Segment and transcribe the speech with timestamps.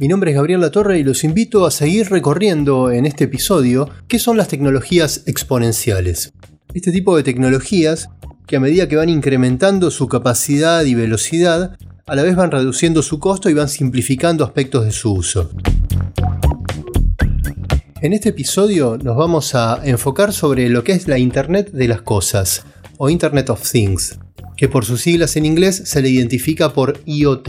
[0.00, 4.20] Mi nombre es Gabriel Latorre y los invito a seguir recorriendo en este episodio qué
[4.20, 6.32] son las tecnologías exponenciales.
[6.72, 8.08] Este tipo de tecnologías
[8.46, 11.76] que a medida que van incrementando su capacidad y velocidad,
[12.06, 15.50] a la vez van reduciendo su costo y van simplificando aspectos de su uso.
[18.00, 22.02] En este episodio nos vamos a enfocar sobre lo que es la Internet de las
[22.02, 22.64] Cosas,
[22.98, 24.16] o Internet of Things,
[24.56, 27.48] que por sus siglas en inglés se le identifica por IoT.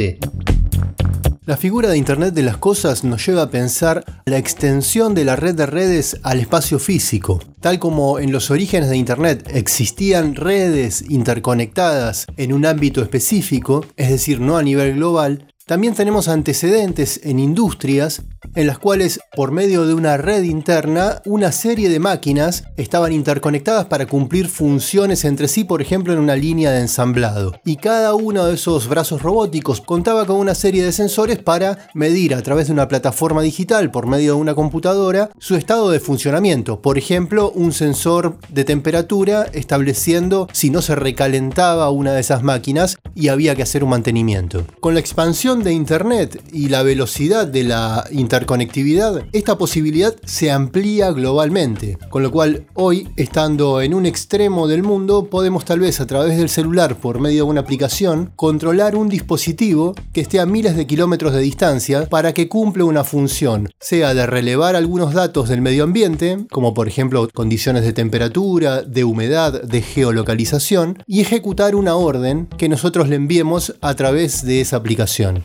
[1.50, 5.36] La figura de Internet de las Cosas nos lleva a pensar la extensión de la
[5.36, 7.40] red de redes al espacio físico.
[7.60, 14.12] Tal como en los orígenes de Internet existían redes interconectadas en un ámbito específico, es
[14.12, 18.24] decir, no a nivel global, también tenemos antecedentes en industrias
[18.56, 23.86] en las cuales por medio de una red interna una serie de máquinas estaban interconectadas
[23.86, 27.54] para cumplir funciones entre sí, por ejemplo en una línea de ensamblado.
[27.66, 32.34] Y cada uno de esos brazos robóticos contaba con una serie de sensores para medir
[32.34, 36.82] a través de una plataforma digital por medio de una computadora su estado de funcionamiento.
[36.82, 42.98] Por ejemplo, un sensor de temperatura estableciendo si no se recalentaba una de esas máquinas
[43.14, 44.66] y había que hacer un mantenimiento.
[44.80, 51.12] Con la expansión de Internet y la velocidad de la interconectividad, esta posibilidad se amplía
[51.12, 56.08] globalmente, con lo cual hoy, estando en un extremo del mundo, podemos tal vez a
[56.08, 60.76] través del celular, por medio de una aplicación, controlar un dispositivo que esté a miles
[60.76, 65.62] de kilómetros de distancia para que cumpla una función, sea de relevar algunos datos del
[65.62, 71.96] medio ambiente, como por ejemplo condiciones de temperatura, de humedad, de geolocalización, y ejecutar una
[71.96, 75.44] orden que nosotros le enviemos a través de esa aplicación.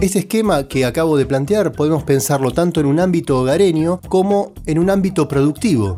[0.00, 4.78] Este esquema que acabo de plantear podemos pensarlo tanto en un ámbito hogareño como en
[4.78, 5.96] un ámbito productivo.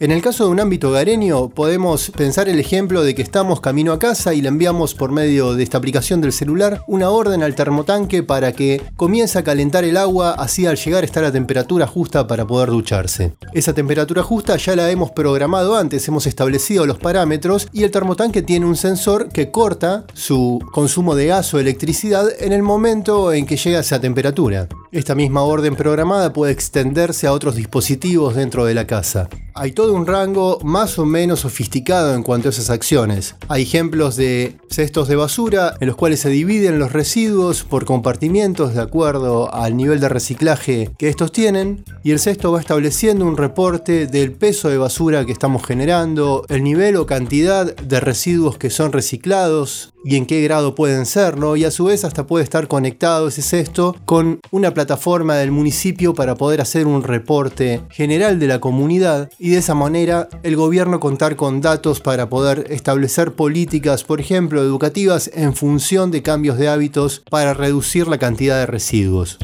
[0.00, 3.92] En el caso de un ámbito hogareño, podemos pensar el ejemplo de que estamos camino
[3.92, 7.54] a casa y le enviamos por medio de esta aplicación del celular una orden al
[7.54, 12.26] termotanque para que comience a calentar el agua, así al llegar estar a temperatura justa
[12.26, 13.34] para poder ducharse.
[13.52, 18.40] Esa temperatura justa ya la hemos programado antes, hemos establecido los parámetros y el termotanque
[18.40, 23.44] tiene un sensor que corta su consumo de gas o electricidad en el momento en
[23.44, 24.66] que llega a esa temperatura.
[24.92, 29.28] Esta misma orden programada puede extenderse a otros dispositivos dentro de la casa.
[29.60, 33.34] Hay todo un rango más o menos sofisticado en cuanto a esas acciones.
[33.48, 38.72] Hay ejemplos de cestos de basura en los cuales se dividen los residuos por compartimientos
[38.72, 43.36] de acuerdo al nivel de reciclaje que estos tienen y el cesto va estableciendo un
[43.36, 48.70] reporte del peso de basura que estamos generando, el nivel o cantidad de residuos que
[48.70, 52.68] son reciclados, y en qué grado pueden serlo, y a su vez hasta puede estar
[52.68, 58.46] conectado ese cesto con una plataforma del municipio para poder hacer un reporte general de
[58.46, 64.20] la comunidad de esa manera el gobierno contar con datos para poder establecer políticas, por
[64.20, 69.38] ejemplo, educativas en función de cambios de hábitos para reducir la cantidad de residuos.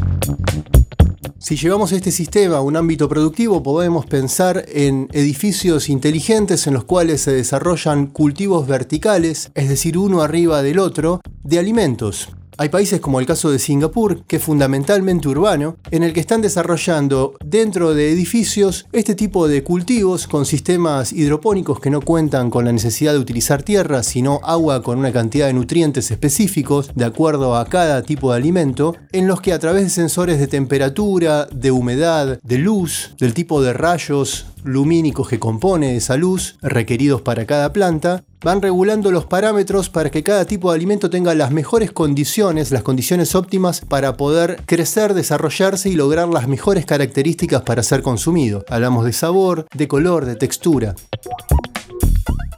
[1.39, 6.85] Si llevamos este sistema a un ámbito productivo, podemos pensar en edificios inteligentes en los
[6.85, 12.31] cuales se desarrollan cultivos verticales, es decir, uno arriba del otro, de alimentos.
[12.59, 16.41] Hay países como el caso de Singapur, que es fundamentalmente urbano, en el que están
[16.41, 22.65] desarrollando dentro de edificios este tipo de cultivos con sistemas hidropónicos que no cuentan con
[22.65, 27.57] la necesidad de utilizar tierra, sino agua con una cantidad de nutrientes específicos de acuerdo
[27.57, 31.71] a cada tipo de alimento, en los que a través de sensores de temperatura, de
[31.71, 37.73] humedad, de luz, del tipo de rayos lumínicos que compone esa luz requeridos para cada
[37.73, 42.71] planta, van regulando los parámetros para que cada tipo de alimento tenga las mejores condiciones,
[42.71, 48.65] las condiciones óptimas para poder crecer, desarrollarse y lograr las mejores características para ser consumido.
[48.69, 50.95] Hablamos de sabor, de color, de textura.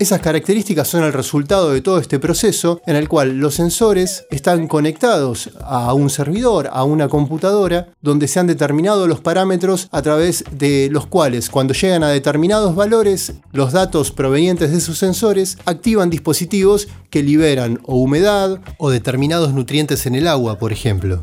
[0.00, 4.68] Esas características son el resultado de todo este proceso en el cual los sensores están
[4.68, 10.44] conectados a un servidor, a una computadora, donde se han determinado los parámetros a través
[10.52, 16.10] de los cuales cuando llegan a determinados valores, los datos provenientes de esos sensores activan
[16.10, 21.22] dispositivos que liberan o humedad o determinados nutrientes en el agua, por ejemplo.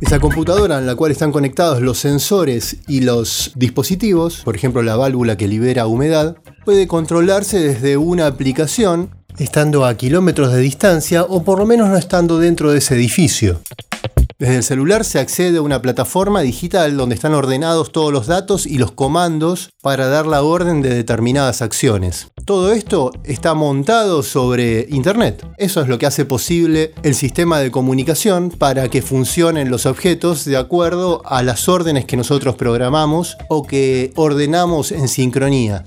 [0.00, 4.94] Esa computadora en la cual están conectados los sensores y los dispositivos, por ejemplo la
[4.94, 11.42] válvula que libera humedad, puede controlarse desde una aplicación estando a kilómetros de distancia o
[11.42, 13.60] por lo menos no estando dentro de ese edificio.
[14.40, 18.66] Desde el celular se accede a una plataforma digital donde están ordenados todos los datos
[18.66, 22.28] y los comandos para dar la orden de determinadas acciones.
[22.44, 25.44] Todo esto está montado sobre Internet.
[25.56, 30.44] Eso es lo que hace posible el sistema de comunicación para que funcionen los objetos
[30.44, 35.86] de acuerdo a las órdenes que nosotros programamos o que ordenamos en sincronía.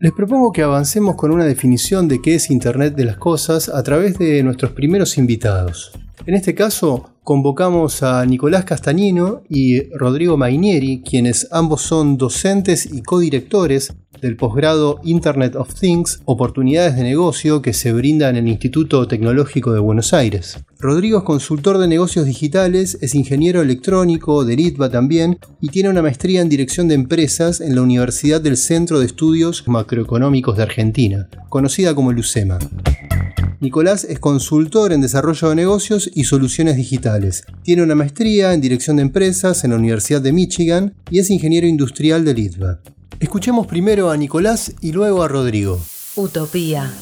[0.00, 3.82] Les propongo que avancemos con una definición de qué es Internet de las Cosas a
[3.82, 5.92] través de nuestros primeros invitados.
[6.26, 13.02] En este caso, convocamos a Nicolás Castañino y Rodrigo Mainieri, quienes ambos son docentes y
[13.02, 13.94] codirectores
[14.24, 19.74] del posgrado Internet of Things, oportunidades de negocio que se brinda en el Instituto Tecnológico
[19.74, 20.64] de Buenos Aires.
[20.78, 26.00] Rodrigo es consultor de negocios digitales, es ingeniero electrónico de ITBA también y tiene una
[26.00, 31.28] maestría en dirección de empresas en la Universidad del Centro de Estudios Macroeconómicos de Argentina,
[31.50, 32.58] conocida como LUCEMA.
[33.60, 37.44] Nicolás es consultor en desarrollo de negocios y soluciones digitales.
[37.62, 41.66] Tiene una maestría en dirección de empresas en la Universidad de Michigan y es ingeniero
[41.66, 42.80] industrial de ITBA.
[43.24, 45.80] Escuchemos primero a Nicolás y luego a Rodrigo.
[46.14, 46.92] Utopía.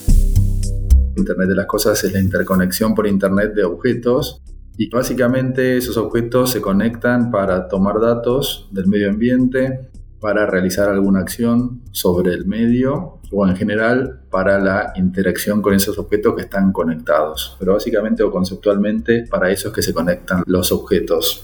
[1.16, 4.40] Internet de las Cosas es la interconexión por Internet de objetos
[4.78, 9.90] y básicamente esos objetos se conectan para tomar datos del medio ambiente,
[10.20, 15.98] para realizar alguna acción sobre el medio o en general para la interacción con esos
[15.98, 17.56] objetos que están conectados.
[17.58, 21.42] Pero básicamente o conceptualmente para eso es que se conectan los objetos.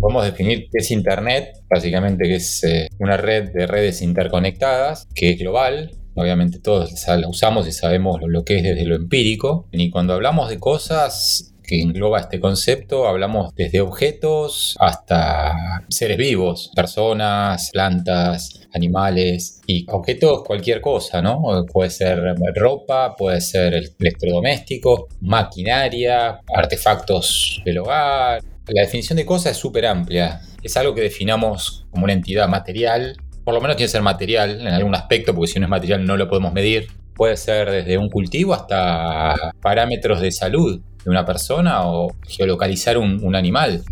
[0.00, 5.30] Podemos definir qué es Internet, básicamente que es eh, una red de redes interconectadas, que
[5.30, 9.66] es global, Obviamente todos la usamos y sabemos lo que es desde lo empírico.
[9.72, 15.54] Y cuando hablamos de cosas, que engloba este concepto, hablamos desde objetos hasta
[15.88, 21.64] seres vivos, personas, plantas, animales y objetos cualquier cosa, ¿no?
[21.72, 22.20] Puede ser
[22.54, 28.42] ropa, puede ser electrodoméstico, maquinaria, artefactos del hogar.
[28.68, 30.40] La definición de cosa es súper amplia.
[30.62, 33.16] Es algo que definamos como una entidad material.
[33.44, 36.04] Por lo menos tiene que ser material en algún aspecto, porque si no es material
[36.04, 36.86] no lo podemos medir.
[37.14, 43.22] Puede ser desde un cultivo hasta parámetros de salud de una persona o geolocalizar un,
[43.22, 43.82] un animal.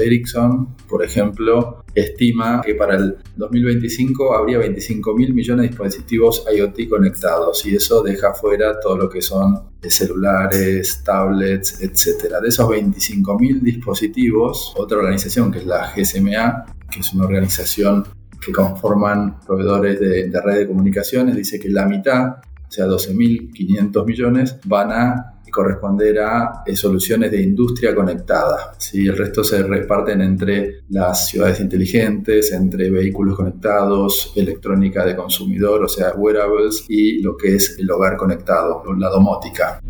[0.00, 6.88] Ericsson, por ejemplo, estima que para el 2025 habría 25 mil millones de dispositivos IoT
[6.88, 12.34] conectados y eso deja fuera todo lo que son celulares, tablets, etc.
[12.42, 18.04] De esos 25 mil dispositivos, otra organización que es la GSMA, que es una organización
[18.40, 24.04] que conforman proveedores de, de red de comunicaciones, dice que la mitad, o sea, 12.500
[24.06, 28.74] millones, van a corresponder a eh, soluciones de industria conectada.
[28.78, 29.08] ¿sí?
[29.08, 35.88] El resto se reparten entre las ciudades inteligentes, entre vehículos conectados, electrónica de consumidor, o
[35.88, 39.80] sea, wearables, y lo que es el hogar conectado, la domótica.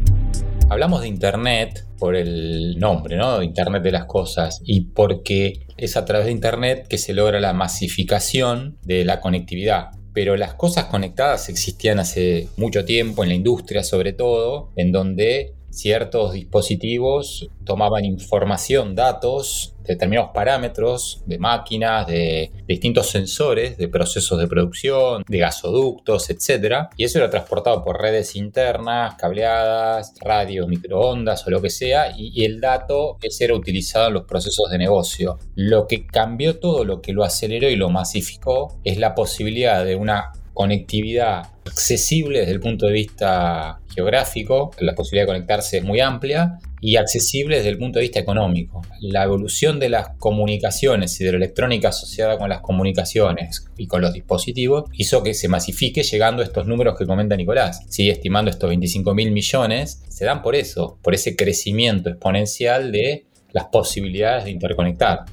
[0.71, 3.43] Hablamos de Internet por el nombre, ¿no?
[3.43, 7.53] Internet de las cosas y porque es a través de Internet que se logra la
[7.53, 13.85] masificación de la conectividad pero las cosas conectadas existían hace mucho tiempo en la industria
[13.85, 23.11] sobre todo, en donde ciertos dispositivos tomaban información, datos, determinados parámetros de máquinas, de, distintos
[23.11, 26.89] sensores, de procesos de producción, de gasoductos, etc.
[26.97, 32.31] Y eso era transportado por redes internas, cableadas, radios, microondas o lo que sea, y,
[32.35, 35.39] y el dato ese era utilizado en los procesos de negocio.
[35.55, 39.97] Lo que cambió todo, lo que lo aceleró y lo masificó, es la posibilidad de
[39.97, 46.01] una conectividad accesible desde el punto de vista geográfico, la posibilidad de conectarse es muy
[46.01, 48.83] amplia, y accesible desde el punto de vista económico.
[49.01, 54.01] La evolución de las comunicaciones y de la electrónica asociada con las comunicaciones y con
[54.01, 57.85] los dispositivos hizo que se masifique llegando a estos números que comenta Nicolás.
[57.89, 63.27] Sigue estimando estos 25 mil millones, se dan por eso, por ese crecimiento exponencial de
[63.53, 65.25] las posibilidades de interconectar.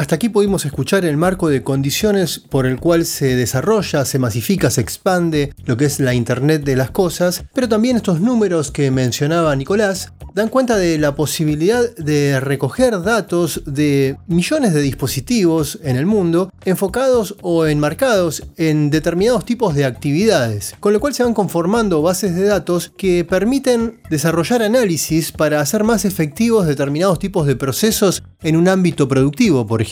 [0.00, 4.70] Hasta aquí pudimos escuchar el marco de condiciones por el cual se desarrolla, se masifica,
[4.70, 8.90] se expande lo que es la Internet de las Cosas, pero también estos números que
[8.90, 15.96] mencionaba Nicolás dan cuenta de la posibilidad de recoger datos de millones de dispositivos en
[15.96, 21.34] el mundo enfocados o enmarcados en determinados tipos de actividades, con lo cual se van
[21.34, 27.56] conformando bases de datos que permiten desarrollar análisis para hacer más efectivos determinados tipos de
[27.56, 29.89] procesos en un ámbito productivo, por ejemplo.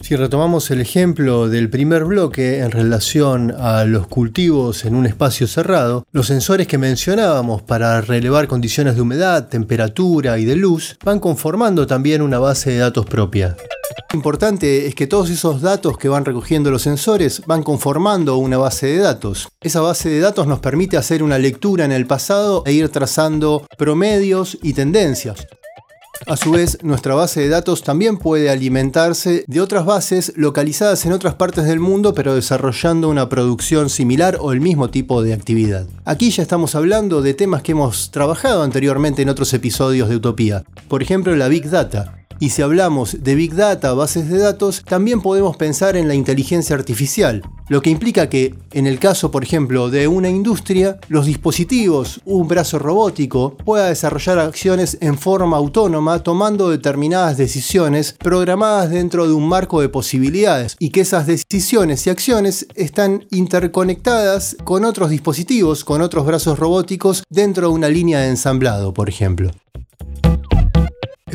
[0.00, 5.46] Si retomamos el ejemplo del primer bloque en relación a los cultivos en un espacio
[5.46, 11.20] cerrado, los sensores que mencionábamos para relevar condiciones de humedad, temperatura y de luz van
[11.20, 13.56] conformando también una base de datos propia.
[14.14, 18.86] importante es que todos esos datos que van recogiendo los sensores van conformando una base
[18.86, 19.48] de datos.
[19.60, 23.64] Esa base de datos nos permite hacer una lectura en el pasado e ir trazando
[23.76, 25.46] promedios y tendencias.
[26.24, 31.12] A su vez, nuestra base de datos también puede alimentarse de otras bases localizadas en
[31.12, 35.86] otras partes del mundo pero desarrollando una producción similar o el mismo tipo de actividad.
[36.04, 40.64] Aquí ya estamos hablando de temas que hemos trabajado anteriormente en otros episodios de Utopía,
[40.88, 42.15] por ejemplo la Big Data.
[42.38, 46.76] Y si hablamos de Big Data, bases de datos, también podemos pensar en la inteligencia
[46.76, 52.20] artificial, lo que implica que, en el caso, por ejemplo, de una industria, los dispositivos,
[52.24, 59.32] un brazo robótico, pueda desarrollar acciones en forma autónoma tomando determinadas decisiones programadas dentro de
[59.32, 65.84] un marco de posibilidades y que esas decisiones y acciones están interconectadas con otros dispositivos,
[65.84, 69.50] con otros brazos robóticos dentro de una línea de ensamblado, por ejemplo.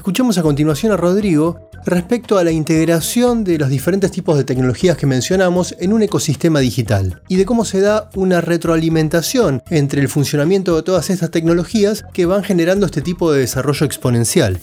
[0.01, 4.97] Escuchemos a continuación a Rodrigo respecto a la integración de los diferentes tipos de tecnologías
[4.97, 10.09] que mencionamos en un ecosistema digital y de cómo se da una retroalimentación entre el
[10.09, 14.57] funcionamiento de todas estas tecnologías que van generando este tipo de desarrollo exponencial.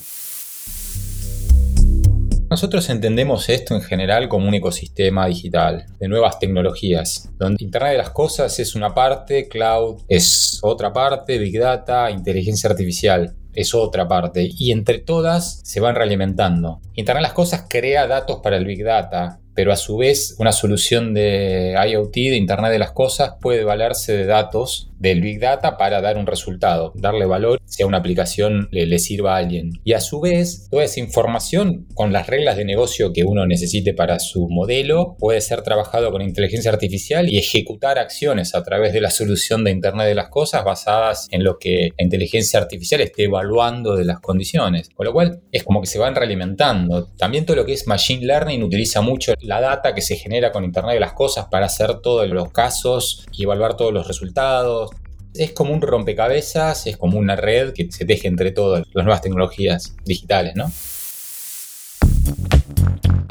[2.50, 7.98] Nosotros entendemos esto en general como un ecosistema digital de nuevas tecnologías, donde Internet de
[7.98, 14.06] las Cosas es una parte, cloud es otra parte, Big Data, inteligencia artificial es otra
[14.06, 16.80] parte, y entre todas se van realimentando.
[16.94, 21.12] Internet las Cosas crea datos para el Big Data, pero a su vez una solución
[21.12, 26.00] de IoT, de Internet de las Cosas, puede valerse de datos del Big Data para
[26.00, 29.70] dar un resultado, darle valor si una aplicación le, sirva a alguien.
[29.84, 33.94] Y a su vez, toda esa información con las reglas de negocio que uno necesite
[33.94, 39.00] para su modelo puede ser trabajado con inteligencia artificial y ejecutar acciones a través de
[39.00, 43.24] la solución de Internet de las Cosas basadas en lo que la inteligencia artificial esté
[43.24, 44.88] evaluando de las condiciones.
[44.94, 47.08] Con lo cual es como que se van realimentando.
[47.16, 50.64] También todo lo que es Machine Learning utiliza mucho la data que se genera con
[50.64, 54.87] Internet de las Cosas para hacer todos los casos y evaluar todos los resultados
[55.34, 59.22] es como un rompecabezas, es como una red que se teje entre todas las nuevas
[59.22, 60.70] tecnologías digitales, ¿no?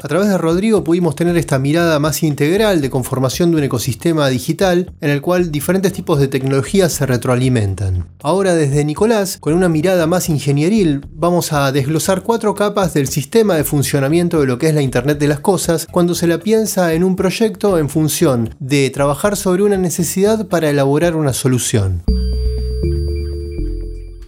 [0.00, 4.28] A través de Rodrigo pudimos tener esta mirada más integral de conformación de un ecosistema
[4.28, 8.06] digital en el cual diferentes tipos de tecnologías se retroalimentan.
[8.22, 13.56] Ahora desde Nicolás, con una mirada más ingenieril, vamos a desglosar cuatro capas del sistema
[13.56, 16.94] de funcionamiento de lo que es la Internet de las Cosas cuando se la piensa
[16.94, 22.04] en un proyecto en función de trabajar sobre una necesidad para elaborar una solución.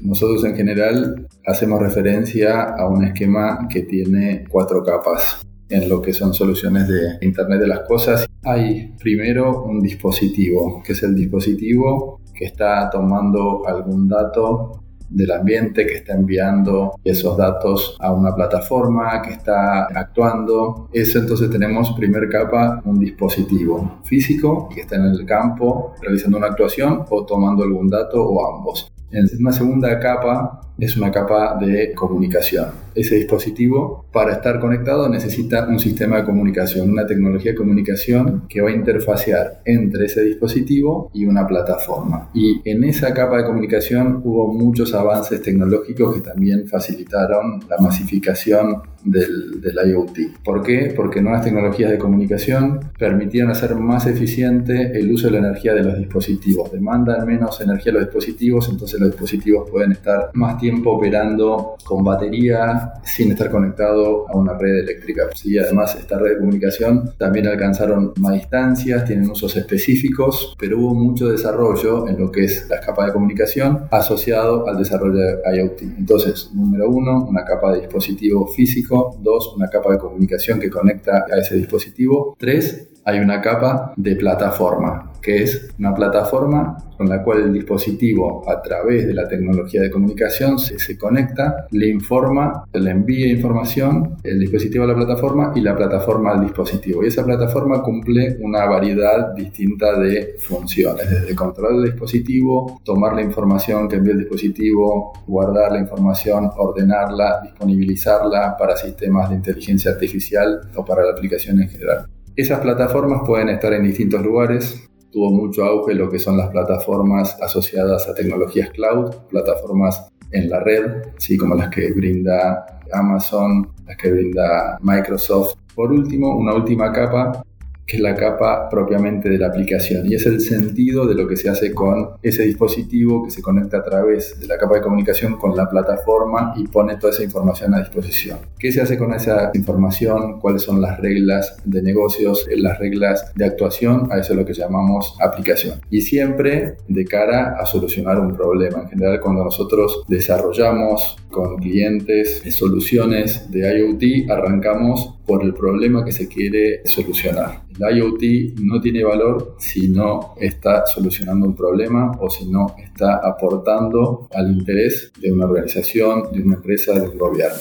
[0.01, 6.13] Nosotros en general hacemos referencia a un esquema que tiene cuatro capas en lo que
[6.13, 8.27] son soluciones de Internet de las Cosas.
[8.43, 15.87] Hay primero un dispositivo, que es el dispositivo que está tomando algún dato del ambiente,
[15.87, 20.89] que está enviando esos datos a una plataforma, que está actuando.
[20.93, 26.49] Eso entonces tenemos primer capa, un dispositivo físico que está en el campo realizando una
[26.49, 28.91] actuación o tomando algún dato o ambos.
[29.11, 32.69] En una segunda capa es una capa de comunicación.
[32.95, 38.61] Ese dispositivo, para estar conectado, necesita un sistema de comunicación, una tecnología de comunicación que
[38.61, 42.31] va a interfacear entre ese dispositivo y una plataforma.
[42.35, 48.83] Y en esa capa de comunicación hubo muchos avances tecnológicos que también facilitaron la masificación
[49.05, 50.43] del, IoT.
[50.45, 50.93] ¿Por qué?
[50.95, 55.85] Porque nuevas tecnologías de comunicación permitían hacer más eficiente el uso de la energía de
[55.85, 56.71] los dispositivos.
[56.73, 62.93] Demandan menos energía los dispositivos, entonces los dispositivos pueden estar más tiempo operando con batería
[63.05, 65.29] sin estar conectado a una red eléctrica.
[65.45, 70.95] y además, esta red de comunicación también alcanzaron más distancias, tienen usos específicos, pero hubo
[70.95, 75.83] mucho desarrollo en lo que es la capa de comunicación asociado al desarrollo de IoT.
[75.99, 79.17] Entonces, número uno, una capa de dispositivo físico.
[79.21, 82.37] Dos, una capa de comunicación que conecta a ese dispositivo.
[82.39, 88.43] Tres, hay una capa de plataforma, que es una plataforma con la cual el dispositivo
[88.47, 94.39] a través de la tecnología de comunicación se, conecta, le informa, le envía información, el
[94.39, 97.03] dispositivo a la plataforma y la plataforma al dispositivo.
[97.03, 103.23] Y esa plataforma cumple una variedad distinta de funciones, desde controlar el dispositivo, tomar la
[103.23, 110.61] información que envía el dispositivo, guardar la información, ordenarla, disponibilizarla para sistemas de inteligencia artificial
[110.75, 112.07] o para la aplicación en general.
[112.37, 114.90] Esas plataformas pueden estar en distintos lugares.
[115.11, 120.61] Tuvo mucho auge lo que son las plataformas asociadas a tecnologías cloud, plataformas en la
[120.61, 121.37] red, ¿sí?
[121.37, 125.55] como las que brinda Amazon, las que brinda Microsoft.
[125.75, 127.45] Por último, una última capa
[127.91, 131.37] que es la capa propiamente de la aplicación y es el sentido de lo que
[131.37, 135.37] se hace con ese dispositivo que se conecta a través de la capa de comunicación
[135.37, 138.39] con la plataforma y pone toda esa información a disposición.
[138.61, 140.39] ¿Qué se hace con esa información?
[140.39, 144.07] ¿Cuáles son las reglas de negocios, las reglas de actuación?
[144.13, 145.81] A eso es lo que llamamos aplicación.
[145.91, 148.83] Y siempre de cara a solucionar un problema.
[148.83, 156.11] En general, cuando nosotros desarrollamos con clientes soluciones de IoT, arrancamos por el problema que
[156.11, 157.63] se quiere solucionar.
[157.79, 163.21] El IoT no tiene valor si no está solucionando un problema o si no está
[163.23, 167.59] aportando al interés de una organización, de una empresa, de un gobierno.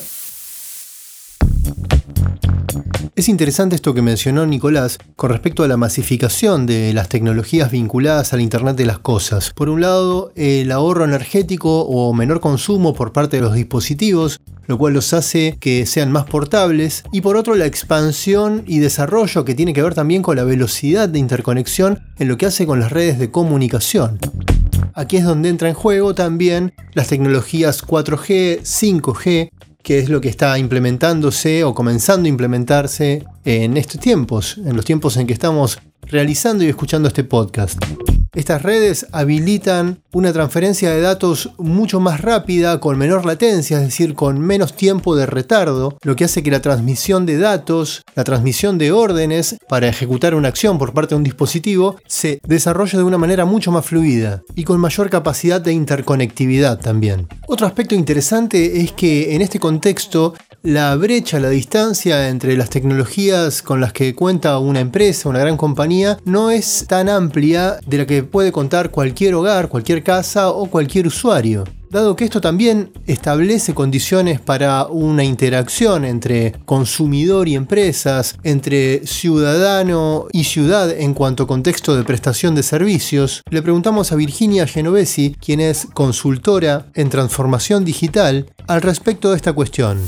[3.20, 8.32] Es interesante esto que mencionó Nicolás con respecto a la masificación de las tecnologías vinculadas
[8.32, 9.52] al Internet de las Cosas.
[9.54, 14.78] Por un lado, el ahorro energético o menor consumo por parte de los dispositivos, lo
[14.78, 19.54] cual los hace que sean más portables, y por otro la expansión y desarrollo que
[19.54, 22.90] tiene que ver también con la velocidad de interconexión en lo que hace con las
[22.90, 24.18] redes de comunicación.
[24.94, 29.50] Aquí es donde entra en juego también las tecnologías 4G, 5G,
[29.82, 34.84] que es lo que está implementándose o comenzando a implementarse en estos tiempos, en los
[34.84, 35.78] tiempos en que estamos
[36.10, 37.82] realizando y escuchando este podcast.
[38.32, 44.14] Estas redes habilitan una transferencia de datos mucho más rápida, con menor latencia, es decir,
[44.14, 48.78] con menos tiempo de retardo, lo que hace que la transmisión de datos, la transmisión
[48.78, 53.18] de órdenes para ejecutar una acción por parte de un dispositivo, se desarrolle de una
[53.18, 57.26] manera mucho más fluida y con mayor capacidad de interconectividad también.
[57.48, 63.62] Otro aspecto interesante es que en este contexto la brecha, la distancia entre las tecnologías
[63.62, 68.06] con las que cuenta una empresa, una gran compañía, no es tan amplia de la
[68.06, 71.64] que puede contar cualquier hogar, cualquier casa o cualquier usuario.
[71.88, 80.28] Dado que esto también establece condiciones para una interacción entre consumidor y empresas, entre ciudadano
[80.32, 85.34] y ciudad en cuanto a contexto de prestación de servicios, le preguntamos a Virginia Genovesi,
[85.44, 89.98] quien es consultora en transformación digital, al respecto de esta cuestión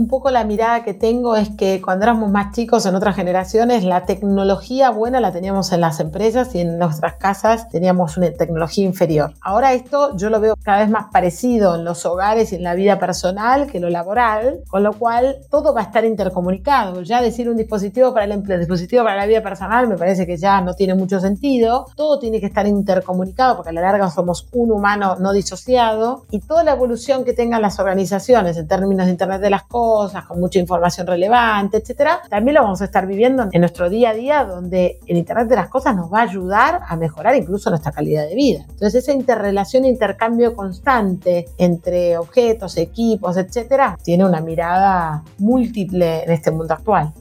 [0.00, 3.84] un poco la mirada que tengo es que cuando éramos más chicos en otras generaciones,
[3.84, 8.86] la tecnología buena la teníamos en las empresas y en nuestras casas teníamos una tecnología
[8.86, 9.34] inferior.
[9.42, 12.74] Ahora esto yo lo veo cada vez más parecido en los hogares y en la
[12.74, 17.02] vida personal que lo laboral, con lo cual todo va a estar intercomunicado.
[17.02, 20.38] Ya decir un dispositivo para el empleo, dispositivo para la vida personal me parece que
[20.38, 21.84] ya no tiene mucho sentido.
[21.94, 26.40] Todo tiene que estar intercomunicado porque a la larga somos un humano no disociado y
[26.40, 29.89] toda la evolución que tengan las organizaciones en términos de Internet de las cosas,
[30.28, 34.14] con mucha información relevante, etcétera, también lo vamos a estar viviendo en nuestro día a
[34.14, 37.92] día, donde el Internet de las cosas nos va a ayudar a mejorar incluso nuestra
[37.92, 38.66] calidad de vida.
[38.68, 46.30] Entonces, esa interrelación e intercambio constante entre objetos, equipos, etcétera, tiene una mirada múltiple en
[46.30, 47.12] este mundo actual.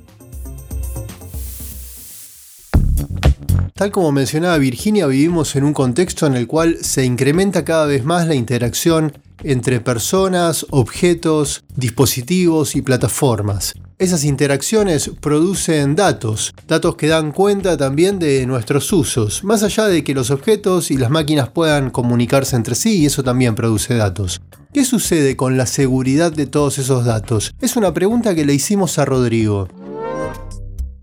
[3.73, 8.03] Tal como mencionaba Virginia, vivimos en un contexto en el cual se incrementa cada vez
[8.03, 13.73] más la interacción entre personas, objetos, dispositivos y plataformas.
[13.97, 20.06] Esas interacciones producen datos, datos que dan cuenta también de nuestros usos, más allá de
[20.06, 24.41] que los objetos y las máquinas puedan comunicarse entre sí y eso también produce datos.
[24.73, 27.54] ¿Qué sucede con la seguridad de todos esos datos?
[27.60, 29.67] Es una pregunta que le hicimos a Rodrigo.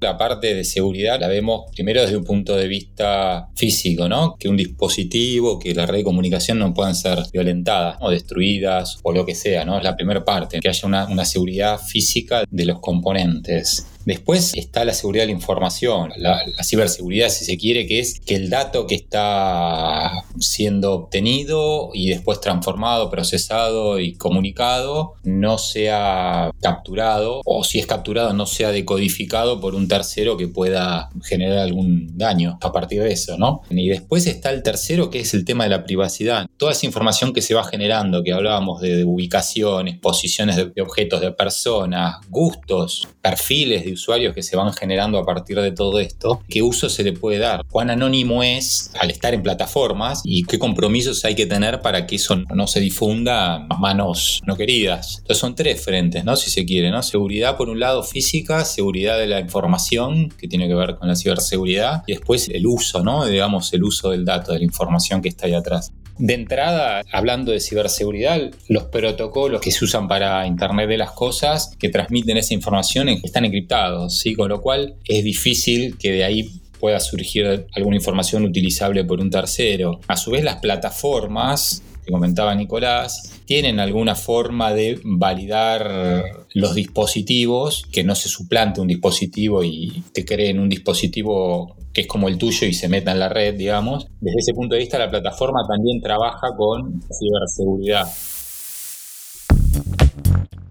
[0.01, 4.37] La parte de seguridad la vemos primero desde un punto de vista físico, ¿no?
[4.39, 9.13] Que un dispositivo, que la red de comunicación no puedan ser violentadas o destruidas o
[9.13, 9.79] lo que sea, ¿no?
[9.79, 13.87] Es la primera parte, que haya una, una seguridad física de los componentes.
[14.07, 18.37] Después está la seguridad de la información, la, ciberseguridad si se quiere, que es que
[18.37, 27.43] el dato que está siendo obtenido y después transformado, procesado y comunicado no sea capturado
[27.45, 32.59] o si es capturado no sea decodificado por un tercero que pueda generar algún daño
[32.63, 33.63] a partir de eso, ¿no?
[33.71, 36.47] Y después está el tercero que es el tema de la privacidad.
[36.57, 41.33] Toda esa información que se va generando, que hablábamos de, ubicaciones, posiciones de objetos, de
[41.33, 46.89] personas, gustos, perfiles usuarios que se van generando a partir de todo esto, qué uso
[46.89, 51.35] se le puede dar, cuán anónimo es al estar en plataformas y qué compromisos hay
[51.35, 55.19] que tener para que eso no se difunda a manos no queridas.
[55.19, 56.37] Entonces son tres frentes, ¿no?
[56.37, 57.03] Si se quiere, ¿no?
[57.03, 61.17] Seguridad por un lado física, seguridad de la información, que tiene que ver con la
[61.17, 63.27] ciberseguridad, y después el uso, ¿no?
[63.27, 65.93] Digamos, el uso del dato, de la información que está ahí atrás.
[66.19, 71.77] De entrada, hablando de ciberseguridad, los protocolos que se usan para Internet de las Cosas
[71.79, 74.35] que transmiten esa información están encriptados, ¿sí?
[74.35, 76.51] con lo cual es difícil que de ahí
[76.81, 80.01] pueda surgir alguna información utilizable por un tercero.
[80.09, 87.85] A su vez, las plataformas que comentaba Nicolás, tienen alguna forma de validar los dispositivos,
[87.91, 92.37] que no se suplante un dispositivo y te creen un dispositivo que es como el
[92.37, 94.07] tuyo y se meta en la red, digamos.
[94.21, 98.07] Desde ese punto de vista, la plataforma también trabaja con ciberseguridad.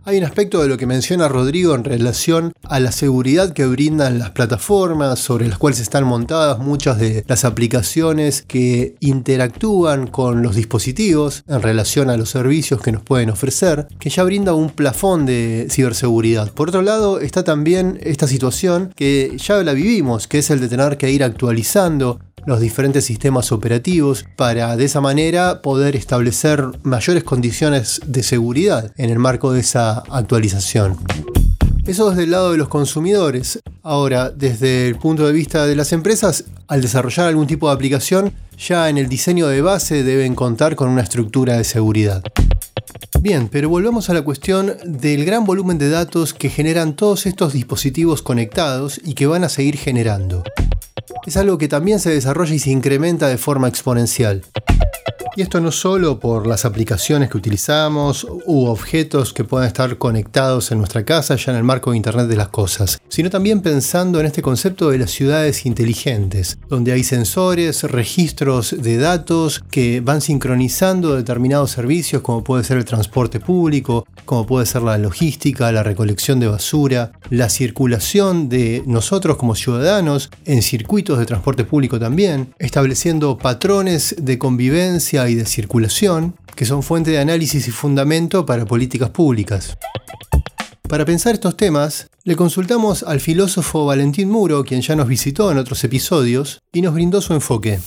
[0.07, 4.19] Hay un aspecto de lo que menciona Rodrigo en relación a la seguridad que brindan
[4.19, 10.55] las plataformas sobre las cuales están montadas muchas de las aplicaciones que interactúan con los
[10.55, 15.25] dispositivos en relación a los servicios que nos pueden ofrecer, que ya brinda un plafón
[15.25, 16.51] de ciberseguridad.
[16.51, 20.67] Por otro lado, está también esta situación que ya la vivimos, que es el de
[20.67, 27.23] tener que ir actualizando los diferentes sistemas operativos para de esa manera poder establecer mayores
[27.23, 30.97] condiciones de seguridad en el marco de esa actualización.
[31.85, 33.59] Eso desde el lado de los consumidores.
[33.83, 38.33] Ahora, desde el punto de vista de las empresas, al desarrollar algún tipo de aplicación,
[38.57, 42.23] ya en el diseño de base deben contar con una estructura de seguridad.
[43.21, 47.53] Bien, pero volvamos a la cuestión del gran volumen de datos que generan todos estos
[47.53, 50.43] dispositivos conectados y que van a seguir generando
[51.25, 54.43] es algo que también se desarrolla y se incrementa de forma exponencial.
[55.37, 60.71] Y esto no solo por las aplicaciones que utilizamos u objetos que puedan estar conectados
[60.71, 64.21] en nuestra casa ya en el marco de Internet de las Cosas, sino también pensando
[64.21, 70.21] en este concepto de las ciudades inteligentes, donde hay sensores, registros de datos que van
[70.21, 75.83] sincronizando determinados servicios como puede ser el transporte público, como puede ser la logística, la
[75.83, 82.53] recolección de basura, la circulación de nosotros como ciudadanos en circuitos de transporte público también,
[82.57, 84.94] estableciendo patrones de convivencia
[85.29, 89.77] y de circulación, que son fuente de análisis y fundamento para políticas públicas.
[90.87, 95.57] Para pensar estos temas, le consultamos al filósofo Valentín Muro, quien ya nos visitó en
[95.57, 97.79] otros episodios, y nos brindó su enfoque.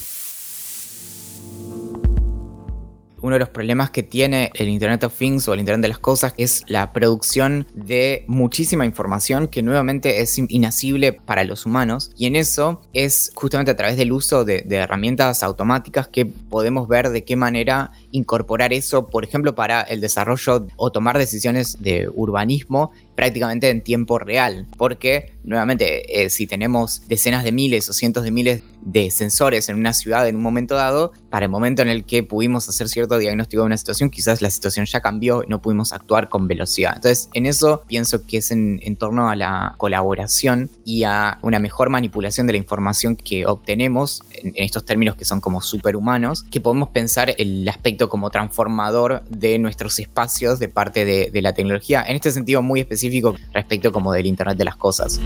[3.21, 5.99] Uno de los problemas que tiene el Internet of Things o el Internet de las
[5.99, 12.11] Cosas es la producción de muchísima información que nuevamente es inasible para los humanos.
[12.17, 16.87] Y en eso es justamente a través del uso de, de herramientas automáticas que podemos
[16.87, 22.09] ver de qué manera incorporar eso, por ejemplo, para el desarrollo o tomar decisiones de
[22.13, 28.23] urbanismo prácticamente en tiempo real, porque nuevamente eh, si tenemos decenas de miles o cientos
[28.23, 31.89] de miles de sensores en una ciudad en un momento dado, para el momento en
[31.89, 35.47] el que pudimos hacer cierto diagnóstico de una situación, quizás la situación ya cambió y
[35.47, 36.93] no pudimos actuar con velocidad.
[36.95, 41.89] Entonces, en eso pienso que es en, torno a la colaboración y a una mejor
[41.89, 46.89] manipulación de la información que obtenemos en, estos términos que son como superhumanos, que podemos
[46.89, 52.01] pensar el aspecto como transformador de nuestros espacios de parte de, de la tecnología.
[52.07, 53.08] En este sentido muy específico
[53.53, 55.19] respecto como del Internet de las Cosas.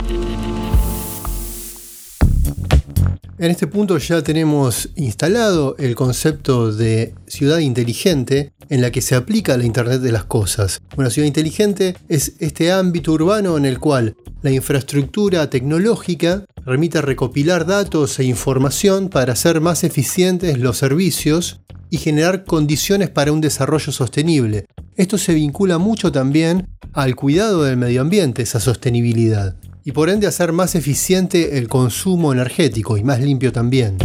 [3.44, 9.16] En este punto ya tenemos instalado el concepto de ciudad inteligente en la que se
[9.16, 10.80] aplica la Internet de las Cosas.
[10.96, 17.66] Una ciudad inteligente es este ámbito urbano en el cual la infraestructura tecnológica permite recopilar
[17.66, 23.92] datos e información para hacer más eficientes los servicios y generar condiciones para un desarrollo
[23.92, 24.68] sostenible.
[24.96, 30.28] Esto se vincula mucho también al cuidado del medio ambiente, esa sostenibilidad, y por ende
[30.28, 33.98] hacer más eficiente el consumo energético y más limpio también.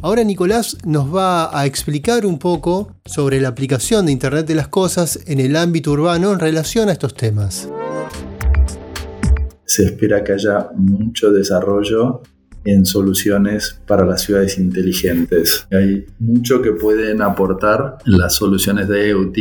[0.00, 4.68] Ahora Nicolás nos va a explicar un poco sobre la aplicación de Internet de las
[4.68, 7.68] Cosas en el ámbito urbano en relación a estos temas.
[9.64, 12.22] Se espera que haya mucho desarrollo
[12.64, 15.66] en soluciones para las ciudades inteligentes.
[15.72, 19.36] Hay mucho que pueden aportar las soluciones de EUT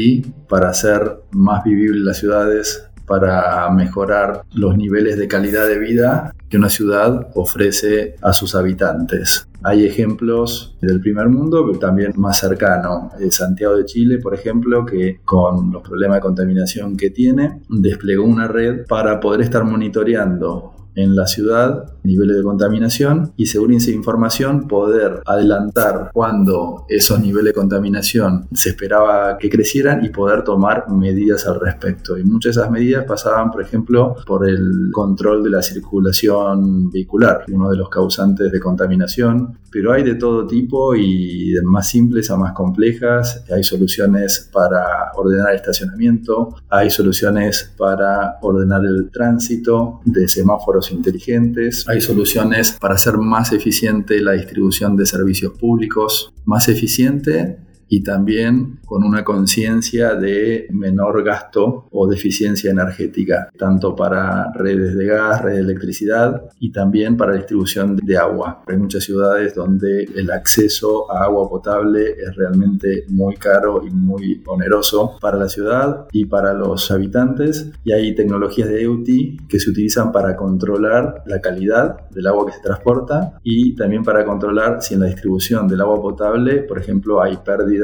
[0.47, 6.58] para hacer más vivibles las ciudades, para mejorar los niveles de calidad de vida que
[6.58, 9.48] una ciudad ofrece a sus habitantes.
[9.63, 13.10] Hay ejemplos del primer mundo, pero también más cercano.
[13.32, 18.48] Santiago de Chile, por ejemplo, que con los problemas de contaminación que tiene, desplegó una
[18.48, 24.67] red para poder estar monitoreando en la ciudad, niveles de contaminación y según esa información
[24.67, 31.46] poder adelantar cuando esos niveles de contaminación se esperaba que crecieran y poder tomar medidas
[31.46, 32.17] al respecto.
[32.17, 37.46] Y muchas de esas medidas pasaban, por ejemplo, por el control de la circulación vehicular,
[37.52, 42.32] uno de los causantes de contaminación, pero hay de todo tipo y de más simples
[42.32, 43.43] a más complejas.
[43.54, 51.86] Hay soluciones para ordenar el estacionamiento, hay soluciones para ordenar el tránsito de semáforos inteligentes,
[51.88, 57.58] hay soluciones para hacer más eficiente la distribución de servicios públicos, más eficiente
[57.89, 65.06] y también con una conciencia de menor gasto o deficiencia energética, tanto para redes de
[65.06, 68.63] gas, redes de electricidad y también para distribución de agua.
[68.67, 74.41] Hay muchas ciudades donde el acceso a agua potable es realmente muy caro y muy
[74.45, 79.71] oneroso para la ciudad y para los habitantes y hay tecnologías de IoT que se
[79.71, 84.93] utilizan para controlar la calidad del agua que se transporta y también para controlar si
[84.93, 87.77] en la distribución del agua potable, por ejemplo, hay pérdidas,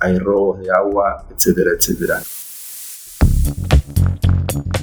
[0.00, 2.22] hay robos de agua, etcétera, etcétera.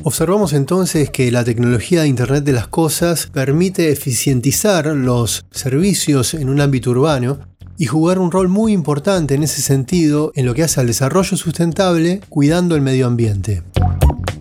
[0.03, 6.49] Observamos entonces que la tecnología de Internet de las Cosas permite eficientizar los servicios en
[6.49, 7.39] un ámbito urbano
[7.77, 11.37] y jugar un rol muy importante en ese sentido en lo que hace al desarrollo
[11.37, 13.63] sustentable cuidando el medio ambiente.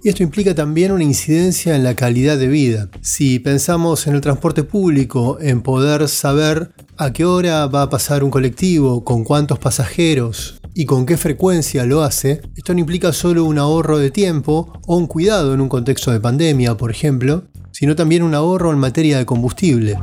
[0.02, 2.88] Y esto implica también una incidencia en la calidad de vida.
[3.02, 8.24] Si pensamos en el transporte público, en poder saber a qué hora va a pasar
[8.24, 13.44] un colectivo, con cuántos pasajeros y con qué frecuencia lo hace, esto no implica solo
[13.44, 17.94] un ahorro de tiempo o un cuidado en un contexto de pandemia, por ejemplo, sino
[17.94, 19.98] también un ahorro en materia de combustible.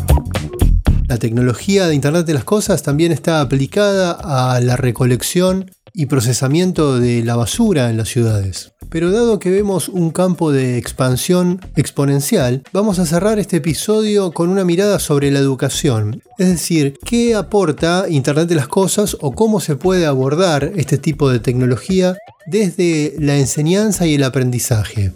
[1.07, 6.99] La tecnología de Internet de las Cosas también está aplicada a la recolección y procesamiento
[6.99, 8.73] de la basura en las ciudades.
[8.89, 14.50] Pero dado que vemos un campo de expansión exponencial, vamos a cerrar este episodio con
[14.50, 19.60] una mirada sobre la educación, es decir, qué aporta Internet de las Cosas o cómo
[19.60, 25.12] se puede abordar este tipo de tecnología desde la enseñanza y el aprendizaje.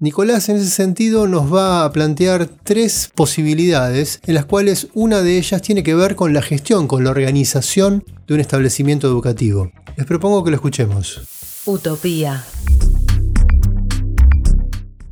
[0.00, 5.36] Nicolás en ese sentido nos va a plantear tres posibilidades, en las cuales una de
[5.36, 9.70] ellas tiene que ver con la gestión, con la organización de un establecimiento educativo.
[9.96, 11.39] Les propongo que lo escuchemos.
[11.66, 12.42] Utopía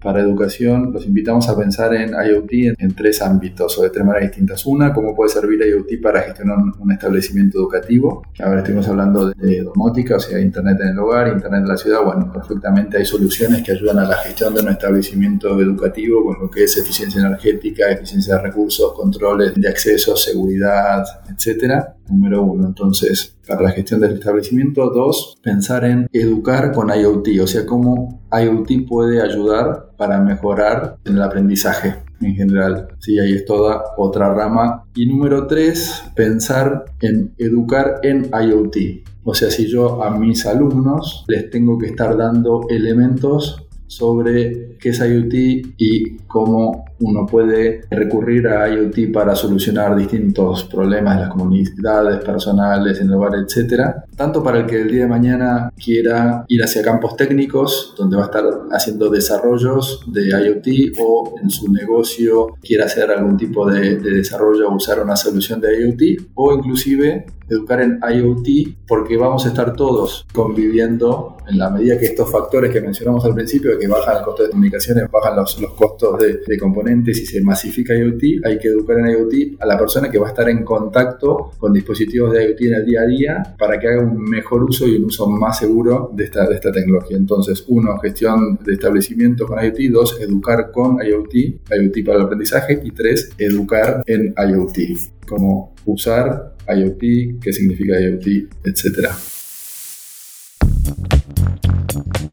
[0.01, 4.31] para educación, los invitamos a pensar en IoT en, tres ámbitos o de tres maneras
[4.31, 4.65] distintas.
[4.65, 8.23] Una, cómo puede servir IoT para gestionar un, establecimiento educativo.
[8.41, 12.03] Ahora estuvimos hablando de, domótica, o sea, Internet en el hogar, Internet en la ciudad.
[12.05, 16.51] Bueno, perfectamente hay soluciones que ayudan a la gestión de un establecimiento educativo con lo
[16.51, 21.98] que es eficiencia energética, eficiencia de recursos, controles de acceso, seguridad, etcétera.
[22.11, 24.91] Número uno, entonces, para la gestión del establecimiento.
[24.91, 31.17] Dos, pensar en educar con IoT, o sea, cómo IoT puede ayudar para mejorar en
[31.17, 32.89] el aprendizaje en general.
[32.99, 34.85] Sí, ahí es toda otra rama.
[34.95, 38.77] Y número tres, pensar en educar en IoT.
[39.25, 44.91] O sea, si yo a mis alumnos les tengo que estar dando elementos sobre qué
[44.91, 45.35] es IoT
[45.77, 53.01] y cómo uno puede recurrir a IoT para solucionar distintos problemas en las comunidades personales,
[53.01, 54.05] en el hogar, etcétera.
[54.17, 58.25] Tanto para el que el día de mañana quiera ir hacia campos técnicos, donde va
[58.25, 63.97] a estar haciendo desarrollos de IoT o en su negocio quiera hacer algún tipo de,
[63.97, 69.47] de desarrollo o usar una solución de IoT, o inclusive educar en IoT porque vamos
[69.47, 73.89] a estar todos conviviendo en la medida que estos factores que mencionamos al principio, que
[73.89, 77.95] bajan el costo de comunicaciones, bajan los, los costos de, de, componentes y se masifica
[77.95, 81.53] IoT, hay que educar en IoT a la persona que va a estar en contacto
[81.59, 84.87] con dispositivos de IoT en el día a día para que haga un mejor uso
[84.87, 87.17] y un uso más seguro de esta, de esta tecnología.
[87.17, 92.81] Entonces, uno, gestión de establecimiento con IoT, dos, educar con IoT, IoT para el aprendizaje
[92.85, 94.79] y tres, educar en IoT,
[95.27, 98.27] como usar IoT, qué significa IoT,
[98.65, 99.11] etcétera.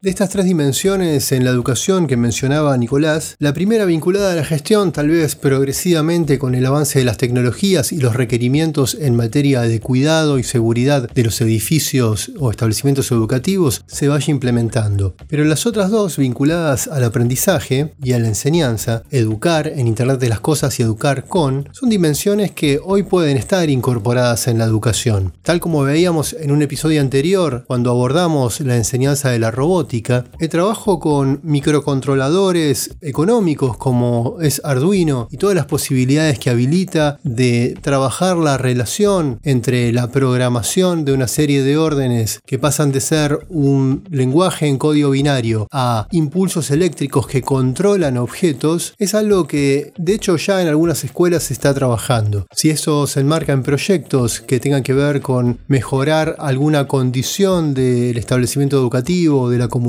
[0.06, 4.46] De estas tres dimensiones en la educación que mencionaba Nicolás, la primera vinculada a la
[4.46, 9.62] gestión, tal vez progresivamente con el avance de las tecnologías y los requerimientos en materia
[9.62, 15.16] de cuidado y seguridad de los edificios o establecimientos educativos, se vaya implementando.
[15.28, 20.30] Pero las otras dos, vinculadas al aprendizaje y a la enseñanza, educar en Internet de
[20.30, 25.34] las Cosas y educar con, son dimensiones que hoy pueden estar incorporadas en la educación.
[25.42, 29.95] Tal como veíamos en un episodio anterior, cuando abordamos la enseñanza de la robótica,
[30.40, 37.78] el trabajo con microcontroladores económicos como es Arduino y todas las posibilidades que habilita de
[37.82, 43.40] trabajar la relación entre la programación de una serie de órdenes que pasan de ser
[43.50, 50.14] un lenguaje en código binario a impulsos eléctricos que controlan objetos, es algo que de
[50.14, 52.48] hecho ya en algunas escuelas se está trabajando.
[52.54, 58.18] Si eso se enmarca en proyectos que tengan que ver con mejorar alguna condición del
[58.18, 59.85] establecimiento educativo, de la comunidad,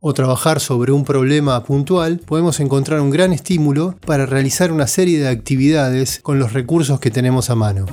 [0.00, 5.18] o trabajar sobre un problema puntual, podemos encontrar un gran estímulo para realizar una serie
[5.18, 7.84] de actividades con los recursos que tenemos a mano.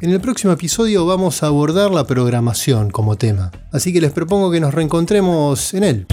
[0.00, 4.50] En el próximo episodio vamos a abordar la programación como tema, así que les propongo
[4.50, 6.06] que nos reencontremos en él.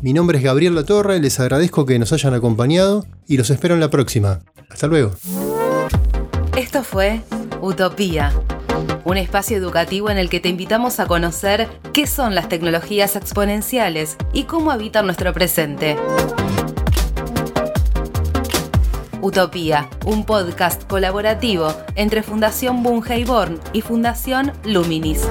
[0.00, 3.80] Mi nombre es Gabriel Latorre, les agradezco que nos hayan acompañado y los espero en
[3.80, 4.40] la próxima.
[4.70, 5.12] Hasta luego.
[6.56, 7.20] Esto fue
[7.60, 8.32] Utopía
[9.04, 14.16] Un espacio educativo en el que te invitamos a conocer qué son las tecnologías exponenciales
[14.32, 15.96] y cómo habitan nuestro presente.
[19.20, 25.26] Utopía, un podcast colaborativo entre Fundación Born y Fundación Luminis.